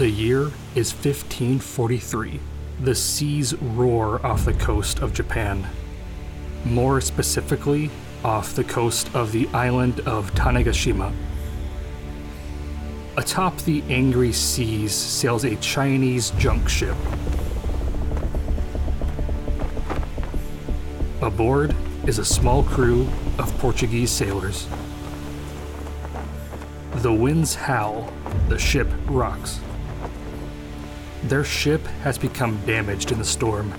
[0.00, 2.40] The year is 1543.
[2.80, 5.66] The seas roar off the coast of Japan.
[6.64, 7.90] More specifically,
[8.24, 11.12] off the coast of the island of Tanegashima.
[13.18, 16.96] Atop the angry seas sails a Chinese junk ship.
[21.20, 21.76] Aboard
[22.06, 23.06] is a small crew
[23.38, 24.66] of Portuguese sailors.
[26.94, 28.10] The winds howl,
[28.48, 29.60] the ship rocks.
[31.24, 33.74] Their ship has become damaged in the storm.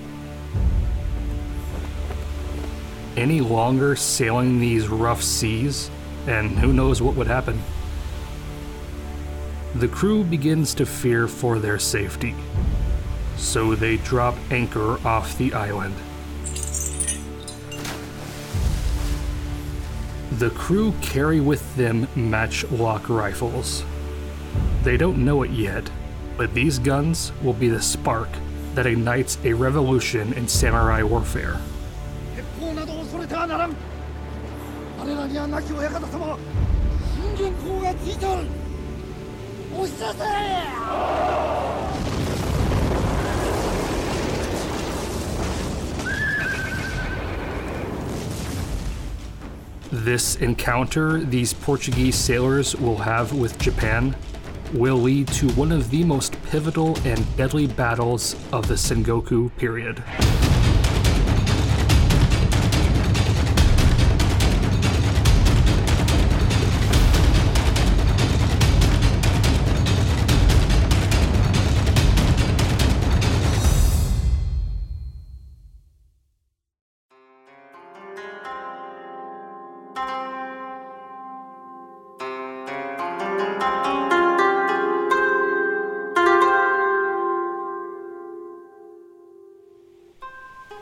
[3.18, 5.90] Any longer sailing these rough seas,
[6.28, 7.62] and who knows what would happen.
[9.76, 12.36] The crew begins to fear for their safety,
[13.38, 15.96] so they drop anchor off the island.
[20.38, 23.84] The crew carry with them matchlock rifles.
[24.84, 25.90] They don't know it yet,
[26.41, 28.29] but these guns will be the spark
[28.75, 31.57] that ignites a revolution in samurai warfare.
[32.35, 33.75] 鉄砲など恐れてはならん
[34.99, 36.39] 我らには亡き親方様
[37.15, 38.43] 信玄公がついておる
[39.75, 40.25] 押し出せ
[49.93, 54.15] This encounter these Portuguese sailors will have with Japan
[54.73, 60.04] will lead to one of the most pivotal and deadly battles of the Sengoku period.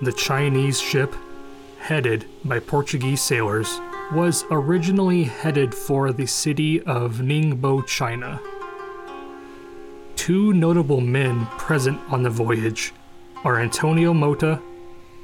[0.01, 1.13] The Chinese ship,
[1.79, 3.81] headed by Portuguese sailors,
[4.13, 8.39] was originally headed for the city of Ningbo, China.
[10.15, 12.93] Two notable men present on the voyage
[13.43, 14.61] are Antonio Mota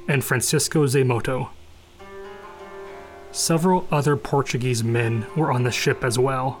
[0.08, 1.48] and Francisco Zeimoto.
[3.32, 6.60] Several other Portuguese men were on the ship as well,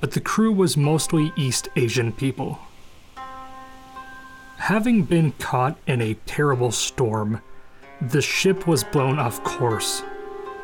[0.00, 2.60] but the crew was mostly East Asian people.
[4.70, 7.42] Having been caught in a terrible storm,
[8.00, 10.04] the ship was blown off course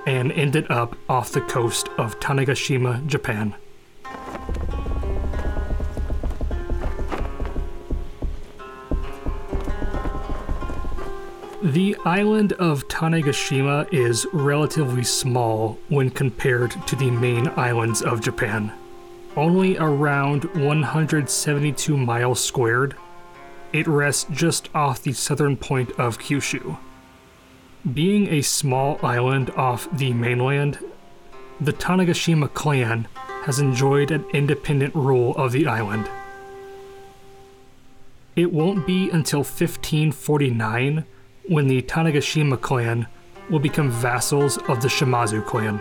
[0.07, 3.57] and ended up off the coast of Tanegashima, Japan.
[11.61, 18.73] The island of Tanegashima is relatively small when compared to the main islands of Japan.
[19.35, 22.95] Only around 172 miles squared,
[23.77, 26.79] it rests just off the southern point of Kyushu.
[27.93, 30.79] Being a small island off the mainland,
[31.61, 33.07] the Tanegashima clan
[33.45, 36.09] has enjoyed an independent rule of the island.
[38.35, 41.05] It won't be until 1549
[41.47, 43.07] when the Tanegashima clan
[43.51, 45.81] will become vassals of the Shimazu clan.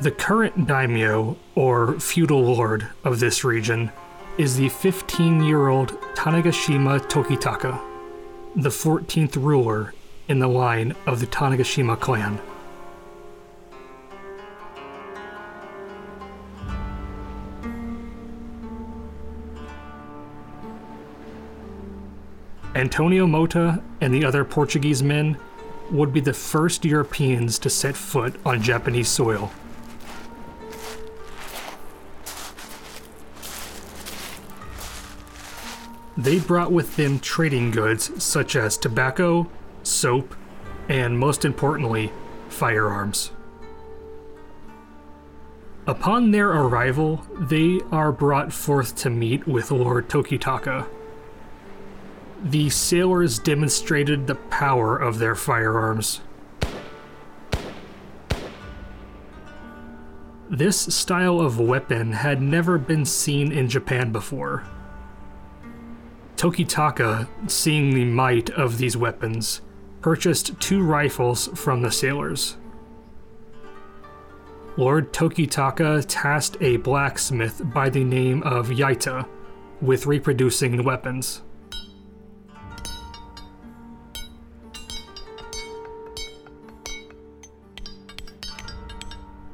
[0.00, 3.90] The current daimyo, or feudal lord, of this region
[4.36, 7.80] is the 15 year old Tanegashima Tokitaka,
[8.56, 9.94] the 14th ruler
[10.26, 12.40] in the line of the Tanegashima clan.
[22.74, 25.38] Antonio Mota and the other Portuguese men
[25.92, 29.52] would be the first Europeans to set foot on Japanese soil.
[36.24, 39.46] They brought with them trading goods such as tobacco,
[39.82, 40.34] soap,
[40.88, 42.12] and most importantly,
[42.48, 43.30] firearms.
[45.86, 50.86] Upon their arrival, they are brought forth to meet with Lord Tokitaka.
[52.42, 56.22] The sailors demonstrated the power of their firearms.
[60.48, 64.64] This style of weapon had never been seen in Japan before.
[66.44, 69.62] Tokitaka, seeing the might of these weapons,
[70.02, 72.58] purchased two rifles from the sailors.
[74.76, 79.26] Lord Tokitaka tasked a blacksmith by the name of Yaita
[79.80, 81.40] with reproducing the weapons.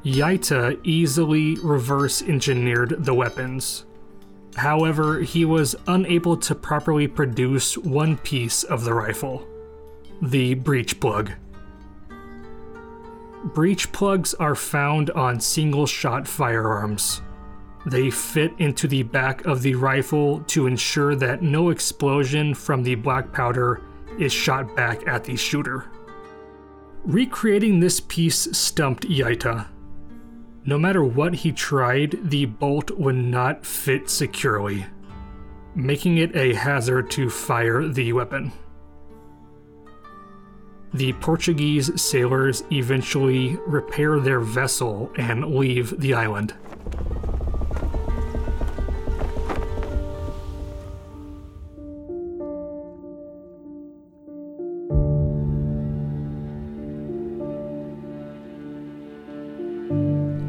[0.03, 3.85] Yaita easily reverse engineered the weapons.
[4.55, 9.47] However, he was unable to properly produce one piece of the rifle
[10.21, 11.31] the breech plug.
[13.43, 17.23] Breech plugs are found on single shot firearms.
[17.87, 22.93] They fit into the back of the rifle to ensure that no explosion from the
[22.93, 23.81] black powder
[24.19, 25.85] is shot back at the shooter.
[27.03, 29.65] Recreating this piece stumped Yaita.
[30.63, 34.85] No matter what he tried, the bolt would not fit securely,
[35.75, 38.51] making it a hazard to fire the weapon.
[40.93, 46.53] The Portuguese sailors eventually repair their vessel and leave the island.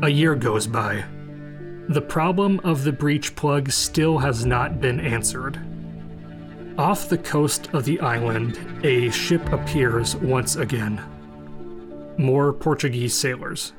[0.02, 1.04] A year goes by.
[1.88, 5.60] The problem of the breech plug still has not been answered.
[6.76, 11.00] Off the coast of the island, a ship appears once again.
[12.18, 13.74] More Portuguese sailors.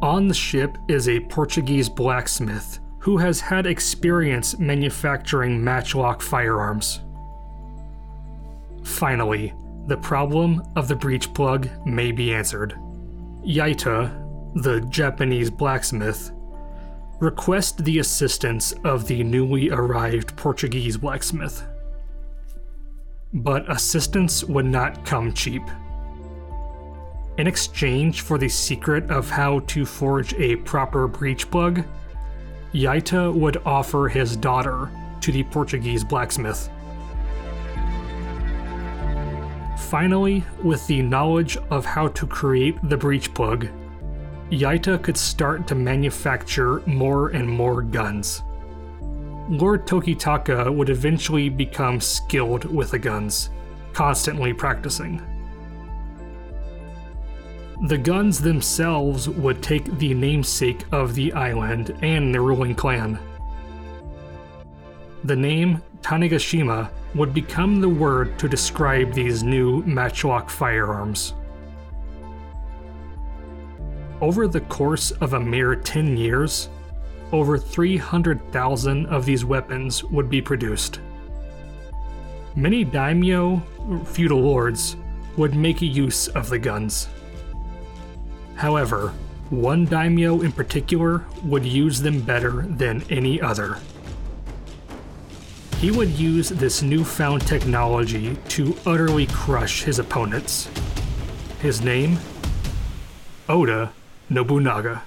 [0.00, 7.00] On the ship is a Portuguese blacksmith who has had experience manufacturing matchlock firearms.
[8.84, 9.54] Finally,
[9.88, 12.78] the problem of the breech plug may be answered.
[13.44, 14.21] Yaita,
[14.54, 16.30] the Japanese blacksmith,
[17.20, 21.64] request the assistance of the newly arrived Portuguese blacksmith.
[23.32, 25.62] But assistance would not come cheap.
[27.38, 31.84] In exchange for the secret of how to forge a proper breech plug,
[32.74, 34.90] Yaita would offer his daughter
[35.20, 36.68] to the Portuguese blacksmith.
[39.78, 43.68] Finally, with the knowledge of how to create the breech plug,
[44.52, 48.42] Yaita could start to manufacture more and more guns.
[49.48, 53.48] Lord Tokitaka would eventually become skilled with the guns,
[53.94, 55.22] constantly practicing.
[57.84, 63.18] The guns themselves would take the namesake of the island and the ruling clan.
[65.24, 71.32] The name Tanegashima would become the word to describe these new matchlock firearms.
[74.22, 76.68] Over the course of a mere 10 years,
[77.32, 81.00] over 300,000 of these weapons would be produced.
[82.54, 83.60] Many daimyo,
[84.04, 84.94] feudal lords,
[85.36, 87.08] would make use of the guns.
[88.54, 89.12] However,
[89.50, 93.78] one daimyo in particular would use them better than any other.
[95.78, 100.68] He would use this newfound technology to utterly crush his opponents.
[101.58, 102.18] His name?
[103.48, 103.92] Oda
[104.32, 105.02] Nobunaga.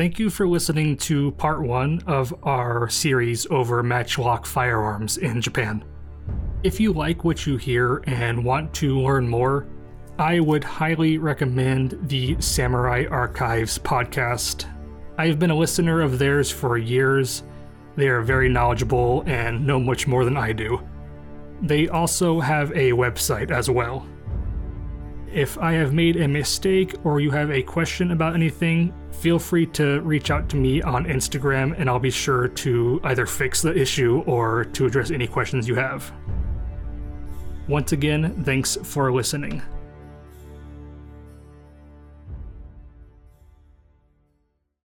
[0.00, 5.84] Thank you for listening to part one of our series over matchlock firearms in Japan.
[6.62, 9.66] If you like what you hear and want to learn more,
[10.20, 14.66] I would highly recommend the Samurai Archives podcast.
[15.16, 17.42] I've been a listener of theirs for years.
[17.96, 20.86] They are very knowledgeable and know much more than I do.
[21.62, 24.06] They also have a website as well.
[25.32, 29.64] If I have made a mistake or you have a question about anything, feel free
[29.68, 33.74] to reach out to me on Instagram and I'll be sure to either fix the
[33.74, 36.12] issue or to address any questions you have.
[37.68, 39.62] Once again, thanks for listening.